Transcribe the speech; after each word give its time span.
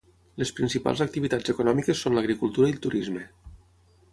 Les 0.43 0.51
principals 0.59 1.03
activitats 1.05 1.53
econòmiques 1.53 2.01
són 2.07 2.17
l'agricultura 2.19 2.73
i 2.73 2.77
el 2.77 2.81
turisme. 2.87 3.25